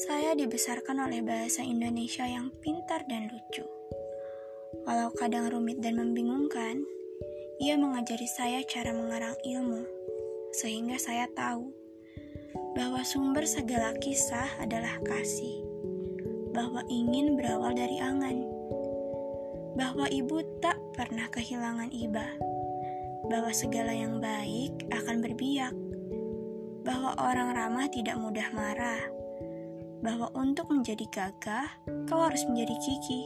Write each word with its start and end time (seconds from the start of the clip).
Saya 0.00 0.32
dibesarkan 0.32 0.96
oleh 0.96 1.20
bahasa 1.20 1.60
Indonesia 1.60 2.24
yang 2.24 2.48
pintar 2.64 3.04
dan 3.04 3.28
lucu. 3.28 3.60
Walau 4.88 5.12
kadang 5.12 5.52
rumit 5.52 5.84
dan 5.84 6.00
membingungkan, 6.00 6.80
ia 7.60 7.76
mengajari 7.76 8.24
saya 8.24 8.64
cara 8.64 8.96
mengarang 8.96 9.36
ilmu, 9.44 9.84
sehingga 10.56 10.96
saya 10.96 11.28
tahu 11.36 11.68
bahwa 12.72 13.04
sumber 13.04 13.44
segala 13.44 13.92
kisah 14.00 14.48
adalah 14.64 14.96
kasih, 15.04 15.68
bahwa 16.56 16.80
ingin 16.88 17.36
berawal 17.36 17.76
dari 17.76 18.00
angan, 18.00 18.40
bahwa 19.76 20.08
ibu 20.08 20.40
tak 20.64 20.80
pernah 20.96 21.28
kehilangan 21.28 21.92
iba, 21.92 22.24
bahwa 23.28 23.52
segala 23.52 23.92
yang 23.92 24.16
baik 24.16 24.80
akan 24.96 25.20
berbiak, 25.20 25.76
bahwa 26.88 27.12
orang 27.20 27.52
ramah 27.52 27.84
tidak 27.92 28.16
mudah 28.16 28.48
marah, 28.56 29.19
bahwa 30.00 30.32
untuk 30.32 30.72
menjadi 30.72 31.04
gagah, 31.12 31.68
kau 32.08 32.24
harus 32.24 32.44
menjadi 32.48 32.72
kiki. 32.80 33.22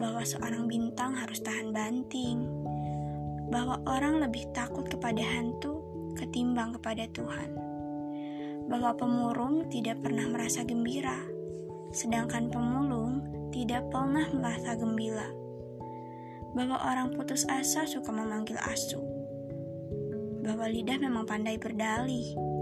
Bahwa 0.00 0.24
seorang 0.24 0.66
bintang 0.66 1.12
harus 1.16 1.40
tahan 1.44 1.70
banting. 1.70 2.48
Bahwa 3.52 3.80
orang 3.84 4.24
lebih 4.24 4.48
takut 4.56 4.88
kepada 4.88 5.20
hantu 5.20 5.84
ketimbang 6.16 6.80
kepada 6.80 7.04
Tuhan. 7.12 7.52
Bahwa 8.72 8.96
pemurung 8.96 9.68
tidak 9.68 10.00
pernah 10.00 10.24
merasa 10.32 10.64
gembira, 10.64 11.20
sedangkan 11.92 12.48
pemulung 12.48 13.20
tidak 13.52 13.84
pernah 13.92 14.24
merasa 14.32 14.72
gembira. 14.80 15.28
Bahwa 16.56 16.80
orang 16.80 17.12
putus 17.12 17.44
asa 17.52 17.84
suka 17.84 18.08
memanggil 18.08 18.56
asu. 18.64 18.98
Bahwa 20.40 20.64
lidah 20.72 20.96
memang 20.96 21.28
pandai 21.28 21.60
berdalih 21.60 22.53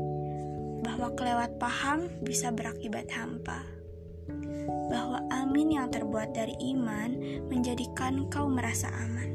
bahwa 0.83 1.15
kelewat 1.15 1.57
paham 1.63 2.11
bisa 2.27 2.51
berakibat 2.51 3.07
hampa. 3.15 3.63
Bahwa 4.91 5.23
amin 5.31 5.79
yang 5.79 5.89
terbuat 5.89 6.35
dari 6.35 6.55
iman 6.75 7.17
menjadikan 7.49 8.27
kau 8.29 8.51
merasa 8.51 8.91
aman. 8.91 9.31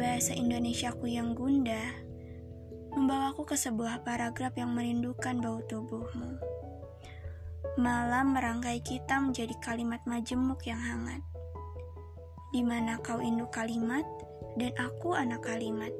Bahasa 0.00 0.32
Indonesiaku 0.32 1.12
yang 1.12 1.36
gundah 1.36 2.10
membawaku 2.96 3.46
ke 3.46 3.56
sebuah 3.56 4.02
paragraf 4.02 4.56
yang 4.58 4.74
merindukan 4.74 5.38
bau 5.38 5.62
tubuhmu. 5.68 6.40
Malam 7.78 8.34
merangkai 8.34 8.82
kita 8.82 9.22
menjadi 9.22 9.54
kalimat 9.62 10.02
majemuk 10.08 10.64
yang 10.66 10.80
hangat. 10.80 11.22
Di 12.50 12.66
mana 12.66 12.98
kau 12.98 13.22
induk 13.22 13.54
kalimat 13.54 14.02
dan 14.58 14.74
aku 14.74 15.14
anak 15.14 15.46
kalimat. 15.46 15.94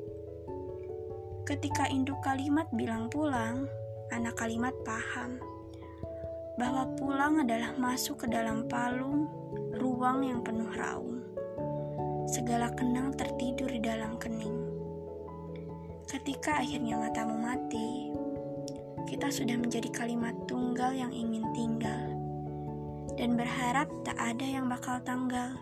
Ketika 1.51 1.91
induk 1.91 2.23
kalimat 2.23 2.71
bilang 2.71 3.11
pulang, 3.11 3.67
anak 4.15 4.39
kalimat 4.39 4.71
paham 4.87 5.43
bahwa 6.55 6.87
pulang 6.95 7.43
adalah 7.43 7.75
masuk 7.75 8.23
ke 8.23 8.27
dalam 8.31 8.71
palung, 8.71 9.27
ruang 9.75 10.23
yang 10.23 10.47
penuh 10.47 10.71
raung. 10.71 11.27
Segala 12.31 12.71
kenang 12.79 13.19
tertidur 13.19 13.67
di 13.67 13.83
dalam 13.83 14.15
kening. 14.23 14.63
Ketika 16.07 16.63
akhirnya 16.63 17.03
matamu 17.03 17.35
mati, 17.43 18.15
kita 19.11 19.27
sudah 19.27 19.59
menjadi 19.59 19.91
kalimat 19.91 20.39
tunggal 20.47 20.95
yang 20.95 21.11
ingin 21.11 21.51
tinggal 21.51 22.15
dan 23.19 23.35
berharap 23.35 23.91
tak 24.07 24.15
ada 24.23 24.47
yang 24.47 24.71
bakal 24.71 25.03
tanggal. 25.03 25.59